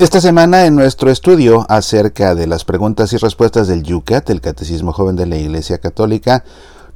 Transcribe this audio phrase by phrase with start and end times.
[0.00, 4.92] Esta semana en nuestro estudio acerca de las preguntas y respuestas del Yucat, el Catecismo
[4.92, 6.44] Joven de la Iglesia Católica,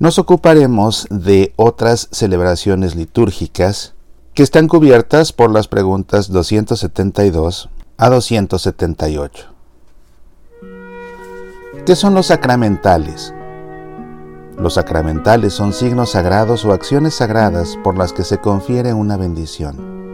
[0.00, 3.94] nos ocuparemos de otras celebraciones litúrgicas
[4.34, 7.68] que están cubiertas por las preguntas 272
[7.98, 9.46] a 278.
[11.86, 13.32] ¿Qué son los sacramentales?
[14.58, 20.07] Los sacramentales son signos sagrados o acciones sagradas por las que se confiere una bendición.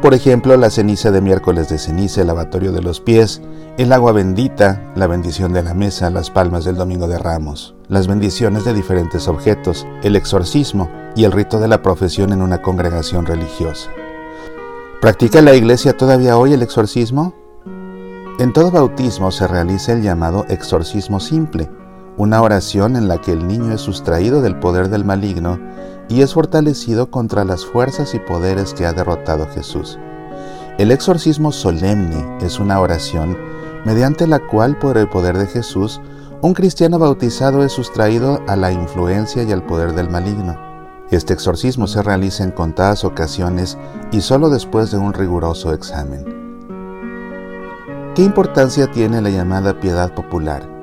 [0.00, 3.42] Por ejemplo, la ceniza de miércoles de ceniza, el lavatorio de los pies,
[3.76, 8.06] el agua bendita, la bendición de la mesa, las palmas del domingo de ramos, las
[8.06, 13.26] bendiciones de diferentes objetos, el exorcismo y el rito de la profesión en una congregación
[13.26, 13.90] religiosa.
[15.00, 17.34] ¿Practica la iglesia todavía hoy el exorcismo?
[18.38, 21.70] En todo bautismo se realiza el llamado exorcismo simple,
[22.16, 25.58] una oración en la que el niño es sustraído del poder del maligno
[26.08, 29.98] y es fortalecido contra las fuerzas y poderes que ha derrotado Jesús.
[30.78, 33.36] El exorcismo solemne es una oración
[33.84, 36.00] mediante la cual por el poder de Jesús
[36.42, 40.58] un cristiano bautizado es sustraído a la influencia y al poder del maligno.
[41.10, 43.78] Este exorcismo se realiza en contadas ocasiones
[44.10, 46.24] y solo después de un riguroso examen.
[48.14, 50.73] ¿Qué importancia tiene la llamada piedad popular?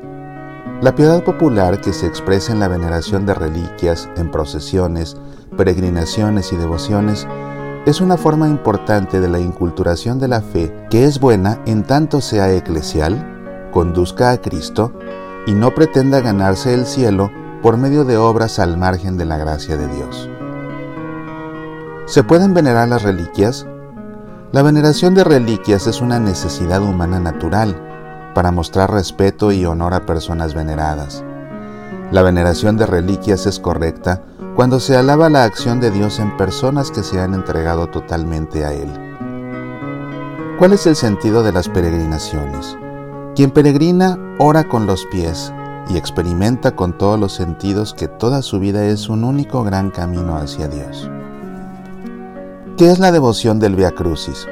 [0.81, 5.15] La piedad popular que se expresa en la veneración de reliquias, en procesiones,
[5.55, 7.27] peregrinaciones y devociones,
[7.85, 12.19] es una forma importante de la inculturación de la fe que es buena en tanto
[12.19, 14.91] sea eclesial, conduzca a Cristo
[15.45, 19.77] y no pretenda ganarse el cielo por medio de obras al margen de la gracia
[19.77, 20.31] de Dios.
[22.07, 23.67] ¿Se pueden venerar las reliquias?
[24.51, 27.90] La veneración de reliquias es una necesidad humana natural
[28.33, 31.23] para mostrar respeto y honor a personas veneradas.
[32.11, 34.21] La veneración de reliquias es correcta
[34.55, 38.73] cuando se alaba la acción de Dios en personas que se han entregado totalmente a
[38.73, 38.89] Él.
[40.59, 42.77] ¿Cuál es el sentido de las peregrinaciones?
[43.35, 45.53] Quien peregrina ora con los pies
[45.89, 50.37] y experimenta con todos los sentidos que toda su vida es un único gran camino
[50.37, 51.09] hacia Dios.
[52.77, 54.47] ¿Qué es la devoción del Via Crucis?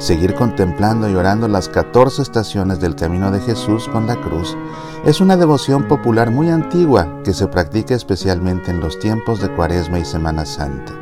[0.00, 4.56] Seguir contemplando y orando las 14 estaciones del camino de Jesús con la cruz
[5.04, 9.98] es una devoción popular muy antigua que se practica especialmente en los tiempos de Cuaresma
[9.98, 10.94] y Semana Santa.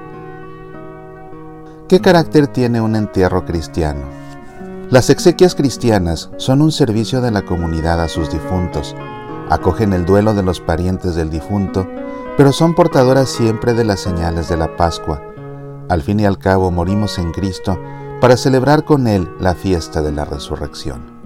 [1.89, 4.01] ¿Qué carácter tiene un entierro cristiano?
[4.91, 8.97] Las exequias cristianas son un servicio de la comunidad a sus difuntos,
[9.49, 11.87] acogen el duelo de los parientes del difunto,
[12.37, 15.23] pero son portadoras siempre de las señales de la Pascua.
[15.89, 17.79] Al fin y al cabo morimos en Cristo
[18.21, 21.19] para celebrar con Él la fiesta de la resurrección.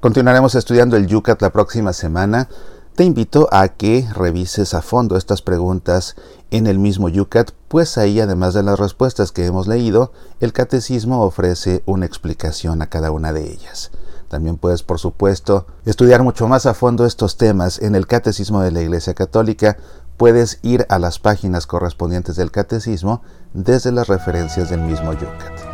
[0.00, 2.48] Continuaremos estudiando el Yucat la próxima semana.
[2.94, 6.16] Te invito a que revises a fondo estas preguntas
[6.50, 11.22] en el mismo Yucat, pues ahí además de las respuestas que hemos leído, el catecismo
[11.22, 13.90] ofrece una explicación a cada una de ellas.
[14.28, 18.72] También puedes, por supuesto, estudiar mucho más a fondo estos temas en el Catecismo de
[18.72, 19.76] la Iglesia Católica.
[20.16, 23.22] Puedes ir a las páginas correspondientes del catecismo
[23.52, 25.73] desde las referencias del mismo Yucat.